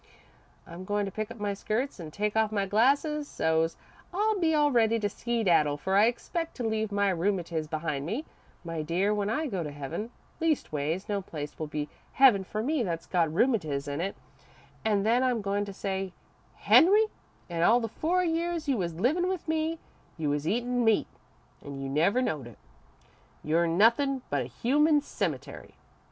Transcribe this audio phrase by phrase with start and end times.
[0.65, 3.77] I'm goin' to pick up my skirts an' take off my glasses, so's
[4.11, 8.25] I'll be all ready to skedaddle, for I expect to leave my rheumatiz behind me,
[8.63, 10.09] my dear, when I go to heaven
[10.39, 14.15] leastways, no place will be heaven for me that's got rheumatiz in it
[14.83, 16.13] an' then I'm goin' to say:
[16.55, 17.05] 'Henry,
[17.47, 19.77] in all the four years you was livin' with me,
[20.17, 21.05] you was eatin' meat,
[21.63, 22.57] an' you never knowed it.
[23.43, 25.75] You're nothin' but a human cemetery.'